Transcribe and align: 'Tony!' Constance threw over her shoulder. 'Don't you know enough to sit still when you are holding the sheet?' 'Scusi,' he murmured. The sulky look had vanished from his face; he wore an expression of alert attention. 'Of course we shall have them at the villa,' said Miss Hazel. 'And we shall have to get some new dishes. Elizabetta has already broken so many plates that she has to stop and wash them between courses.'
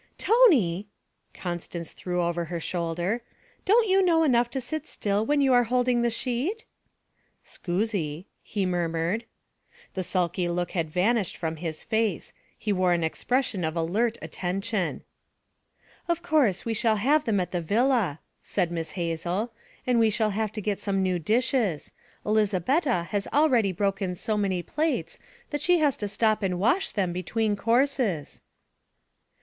'Tony!' 0.17 0.87
Constance 1.35 1.93
threw 1.93 2.23
over 2.23 2.45
her 2.45 2.59
shoulder. 2.59 3.21
'Don't 3.65 3.87
you 3.87 4.01
know 4.03 4.23
enough 4.23 4.49
to 4.49 4.59
sit 4.59 4.87
still 4.87 5.23
when 5.23 5.41
you 5.41 5.53
are 5.53 5.65
holding 5.65 6.01
the 6.01 6.09
sheet?' 6.09 6.65
'Scusi,' 7.43 8.25
he 8.41 8.65
murmured. 8.65 9.25
The 9.93 10.01
sulky 10.01 10.49
look 10.49 10.71
had 10.71 10.89
vanished 10.89 11.37
from 11.37 11.57
his 11.57 11.83
face; 11.83 12.33
he 12.57 12.73
wore 12.73 12.93
an 12.93 13.03
expression 13.03 13.63
of 13.63 13.75
alert 13.75 14.17
attention. 14.23 15.03
'Of 16.07 16.23
course 16.23 16.65
we 16.65 16.73
shall 16.73 16.95
have 16.95 17.25
them 17.25 17.39
at 17.39 17.51
the 17.51 17.61
villa,' 17.61 18.21
said 18.41 18.71
Miss 18.71 18.93
Hazel. 18.93 19.53
'And 19.85 19.99
we 19.99 20.09
shall 20.09 20.31
have 20.31 20.51
to 20.53 20.61
get 20.61 20.79
some 20.79 21.03
new 21.03 21.19
dishes. 21.19 21.91
Elizabetta 22.25 23.03
has 23.11 23.27
already 23.27 23.71
broken 23.71 24.15
so 24.15 24.35
many 24.35 24.63
plates 24.63 25.19
that 25.51 25.61
she 25.61 25.77
has 25.77 25.95
to 25.97 26.07
stop 26.07 26.41
and 26.41 26.59
wash 26.59 26.89
them 26.89 27.13
between 27.13 27.55
courses.' 27.55 28.41